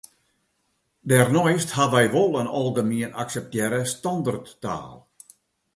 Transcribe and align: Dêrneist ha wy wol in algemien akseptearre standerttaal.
Dêrneist 1.09 1.69
ha 1.75 1.85
wy 1.93 2.05
wol 2.13 2.33
in 2.41 2.49
algemien 2.59 3.13
akseptearre 3.21 3.81
standerttaal. 3.93 4.93